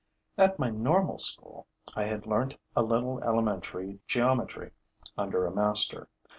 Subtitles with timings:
[0.35, 4.71] At my normal school, I had learnt a little elementary geometry
[5.15, 6.07] under a master.